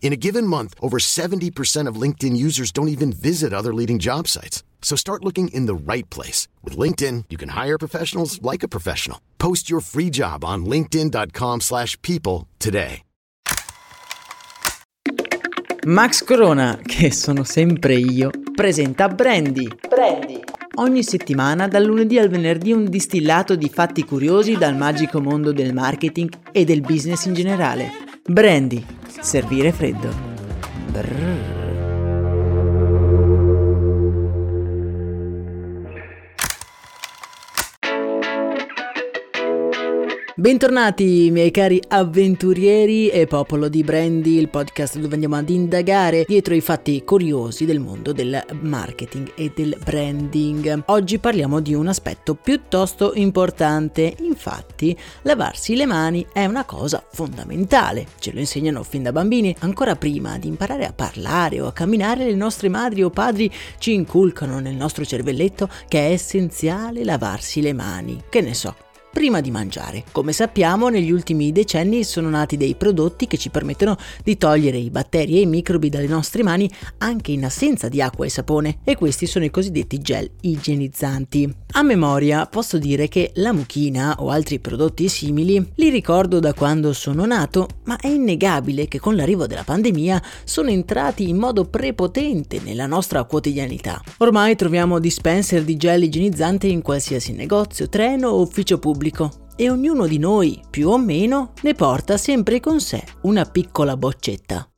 [0.00, 4.28] In a given month, over 70% of LinkedIn users don't even visit other leading job
[4.28, 4.62] sites.
[4.80, 6.46] So start looking in the right place.
[6.62, 9.18] With LinkedIn, you can hire professionals like a professional.
[9.38, 13.02] Post your free job on linkedin.com slash people today.
[15.86, 19.68] Max Corona, che sono sempre io, presenta Brandy.
[19.88, 20.42] Brandy.
[20.78, 25.72] Ogni settimana, dal lunedì al venerdì, un distillato di fatti curiosi dal magico mondo del
[25.72, 27.92] marketing e del business in generale.
[28.24, 28.95] Brandy.
[29.22, 30.10] Servire freddo.
[30.92, 31.55] Brrr.
[40.38, 46.52] Bentornati miei cari avventurieri e popolo di Brandy, il podcast dove andiamo ad indagare dietro
[46.54, 50.82] i fatti curiosi del mondo del marketing e del branding.
[50.88, 58.06] Oggi parliamo di un aspetto piuttosto importante, infatti lavarsi le mani è una cosa fondamentale,
[58.18, 62.26] ce lo insegnano fin da bambini, ancora prima di imparare a parlare o a camminare
[62.26, 67.72] le nostre madri o padri ci inculcano nel nostro cervelletto che è essenziale lavarsi le
[67.72, 68.76] mani, che ne so
[69.16, 70.04] prima di mangiare.
[70.12, 74.90] Come sappiamo, negli ultimi decenni sono nati dei prodotti che ci permettono di togliere i
[74.90, 78.94] batteri e i microbi dalle nostre mani anche in assenza di acqua e sapone e
[78.94, 81.50] questi sono i cosiddetti gel igienizzanti.
[81.72, 86.92] A memoria posso dire che la mucchina o altri prodotti simili li ricordo da quando
[86.92, 92.60] sono nato, ma è innegabile che con l'arrivo della pandemia sono entrati in modo prepotente
[92.62, 93.98] nella nostra quotidianità.
[94.18, 99.70] Ormai troviamo dispenser di gel igienizzante in qualsiasi negozio, treno o ufficio pubblico pubblico e
[99.70, 104.68] ognuno di noi, più o meno, ne porta sempre con sé una piccola boccetta.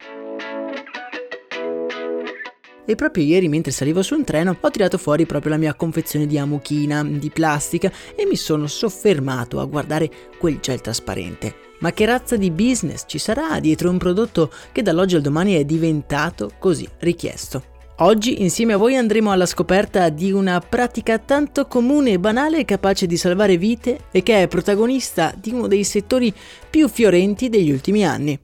[2.86, 6.26] E proprio ieri mentre salivo su un treno ho tirato fuori proprio la mia confezione
[6.26, 11.66] di amuchina di plastica e mi sono soffermato a guardare quel gel trasparente.
[11.80, 15.64] Ma che razza di business ci sarà dietro un prodotto che dall'oggi al domani è
[15.64, 17.76] diventato così richiesto?
[18.00, 23.06] Oggi insieme a voi andremo alla scoperta di una pratica tanto comune e banale capace
[23.06, 26.32] di salvare vite e che è protagonista di uno dei settori
[26.70, 28.38] più fiorenti degli ultimi anni.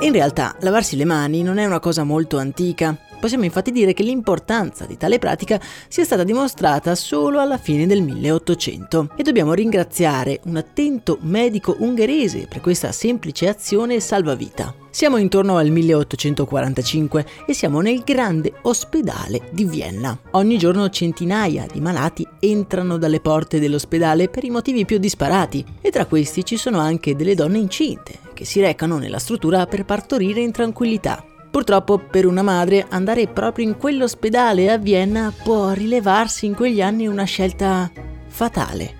[0.00, 2.94] In realtà lavarsi le mani non è una cosa molto antica.
[3.20, 8.00] Possiamo infatti dire che l'importanza di tale pratica sia stata dimostrata solo alla fine del
[8.00, 14.74] 1800 e dobbiamo ringraziare un attento medico ungherese per questa semplice azione salvavita.
[14.88, 20.18] Siamo intorno al 1845 e siamo nel grande ospedale di Vienna.
[20.32, 25.90] Ogni giorno centinaia di malati entrano dalle porte dell'ospedale per i motivi più disparati e
[25.90, 30.40] tra questi ci sono anche delle donne incinte che si recano nella struttura per partorire
[30.40, 31.29] in tranquillità.
[31.50, 37.08] Purtroppo per una madre andare proprio in quell'ospedale a Vienna può rilevarsi in quegli anni
[37.08, 37.90] una scelta
[38.28, 38.94] fatale.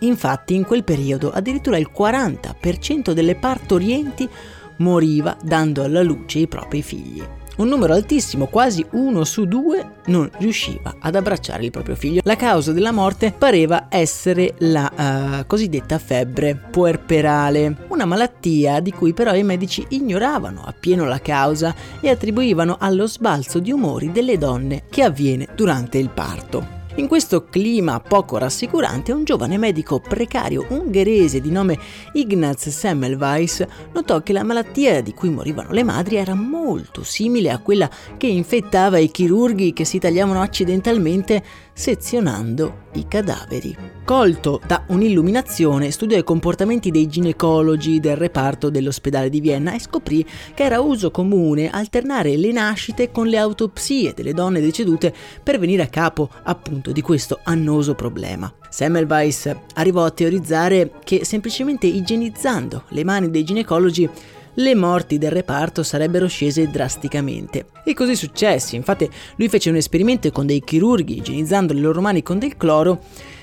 [0.00, 4.28] Infatti in quel periodo addirittura il 40% delle partorienti
[4.76, 7.22] moriva dando alla luce i propri figli.
[7.56, 12.22] Un numero altissimo, quasi uno su due, non riusciva ad abbracciare il proprio figlio.
[12.24, 19.12] La causa della morte pareva essere la uh, cosiddetta febbre puerperale, una malattia di cui
[19.12, 24.84] però i medici ignoravano appieno la causa e attribuivano allo sbalzo di umori delle donne
[24.88, 26.80] che avviene durante il parto.
[26.96, 31.78] In questo clima poco rassicurante, un giovane medico precario ungherese di nome
[32.12, 33.64] Ignaz Semmelweis
[33.94, 37.88] notò che la malattia di cui morivano le madri era molto simile a quella
[38.18, 41.42] che infettava i chirurghi che si tagliavano accidentalmente
[41.72, 43.76] sezionando i cadaveri.
[44.04, 50.26] Colto da un'illuminazione, studiò i comportamenti dei ginecologi del reparto dell'ospedale di Vienna e scoprì
[50.54, 55.82] che era uso comune alternare le nascite con le autopsie delle donne decedute per venire
[55.82, 58.52] a capo appunto di questo annoso problema.
[58.68, 64.08] Semmelweis arrivò a teorizzare che semplicemente igienizzando le mani dei ginecologi
[64.54, 67.66] le morti del reparto sarebbero scese drasticamente.
[67.84, 72.22] E così successe, infatti lui fece un esperimento con dei chirurghi igienizzando le loro mani
[72.22, 73.00] con del cloro,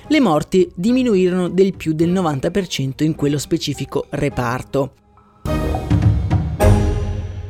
[0.08, 4.92] le morti diminuirono del più del 90% in quello specifico reparto.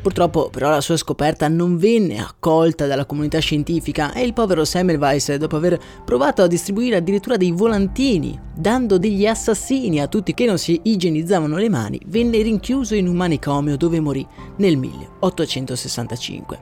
[0.00, 5.35] Purtroppo però la sua scoperta non venne accolta dalla comunità scientifica e il povero Semmelweis,
[5.35, 10.56] dopo aver provato a distribuire addirittura dei volantini, dando degli assassini a tutti che non
[10.56, 14.26] si igienizzavano le mani, venne rinchiuso in un manicomio dove morì
[14.56, 16.58] nel 1865.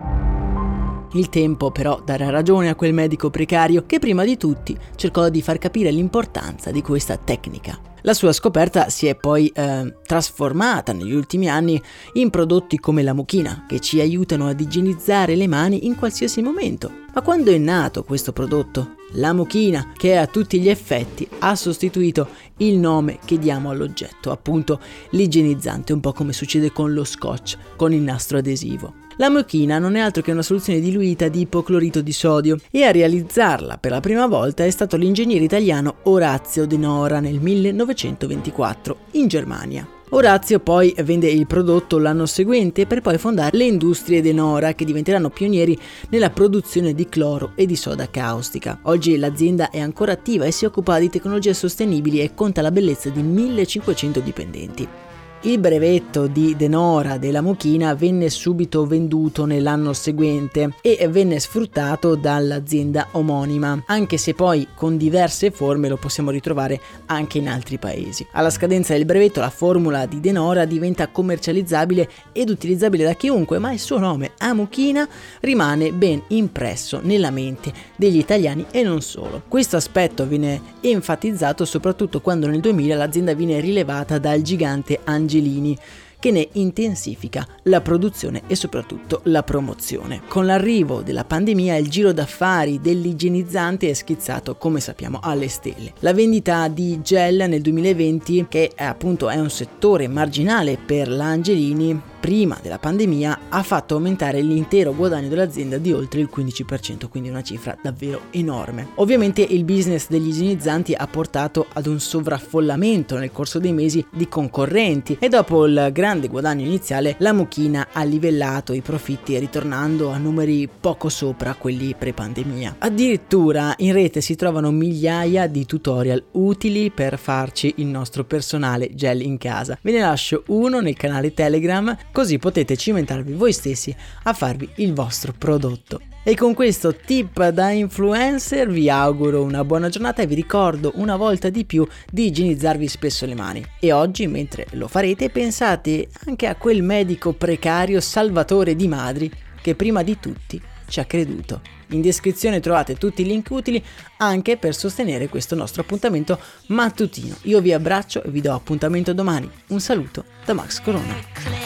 [1.12, 5.40] Il tempo però darà ragione a quel medico precario che prima di tutti cercò di
[5.40, 7.78] far capire l'importanza di questa tecnica.
[8.08, 11.78] La sua scoperta si è poi eh, trasformata negli ultimi anni
[12.14, 16.90] in prodotti come la mucchina, che ci aiutano ad igienizzare le mani in qualsiasi momento.
[17.14, 18.96] Ma quando è nato questo prodotto?
[19.12, 22.28] La mucchina, che a tutti gli effetti ha sostituito
[22.58, 24.78] il nome che diamo all'oggetto, appunto
[25.10, 29.06] l'igienizzante, un po' come succede con lo scotch, con il nastro adesivo.
[29.16, 32.92] La mochina non è altro che una soluzione diluita di ipoclorito di sodio e a
[32.92, 39.26] realizzarla per la prima volta è stato l'ingegnere italiano Orazio De Nora nel 1924 in
[39.26, 39.97] Germania.
[40.10, 44.86] Orazio poi vende il prodotto l'anno seguente per poi fondare le industrie De Nora che
[44.86, 45.78] diventeranno pionieri
[46.08, 48.78] nella produzione di cloro e di soda caustica.
[48.84, 53.10] Oggi l'azienda è ancora attiva e si occupa di tecnologie sostenibili e conta la bellezza
[53.10, 55.07] di 1500 dipendenti.
[55.42, 63.06] Il brevetto di Denora della Mucchina venne subito venduto nell'anno seguente e venne sfruttato dall'azienda
[63.12, 68.26] omonima, anche se poi con diverse forme lo possiamo ritrovare anche in altri paesi.
[68.32, 73.72] Alla scadenza del brevetto la formula di Denora diventa commercializzabile ed utilizzabile da chiunque, ma
[73.72, 75.08] il suo nome Amuchina
[75.38, 79.42] rimane ben impresso nella mente degli italiani e non solo.
[79.46, 85.76] Questo aspetto viene enfatizzato soprattutto quando nel 2000 l'azienda viene rilevata dal gigante Angelo Angelini
[86.20, 90.22] che ne intensifica la produzione e soprattutto la promozione.
[90.26, 95.92] Con l'arrivo della pandemia il giro d'affari dell'igienizzante è schizzato, come sappiamo, alle stelle.
[96.00, 102.58] La vendita di gel nel 2020, che appunto è un settore marginale per l'Angelini, prima
[102.60, 107.76] della pandemia ha fatto aumentare l'intero guadagno dell'azienda di oltre il 15%, quindi una cifra
[107.80, 108.88] davvero enorme.
[108.96, 114.28] Ovviamente il business degli igienizzanti ha portato ad un sovraffollamento nel corso dei mesi di
[114.28, 120.18] concorrenti e dopo il grande guadagno iniziale la Mucchina ha livellato i profitti ritornando a
[120.18, 122.76] numeri poco sopra quelli pre-pandemia.
[122.78, 129.22] Addirittura in rete si trovano migliaia di tutorial utili per farci il nostro personale gel
[129.22, 129.78] in casa.
[129.82, 133.94] Ve ne lascio uno nel canale Telegram così potete cimentarvi voi stessi
[134.24, 136.00] a farvi il vostro prodotto.
[136.22, 141.16] E con questo tip da influencer vi auguro una buona giornata e vi ricordo una
[141.16, 143.64] volta di più di igienizzarvi spesso le mani.
[143.80, 149.30] E oggi, mentre lo farete, pensate anche a quel medico precario salvatore di madri
[149.62, 151.60] che prima di tutti ci ha creduto.
[151.88, 153.82] In descrizione trovate tutti i link utili
[154.18, 157.36] anche per sostenere questo nostro appuntamento mattutino.
[157.42, 159.48] Io vi abbraccio e vi do appuntamento domani.
[159.68, 161.57] Un saluto da Max Corona.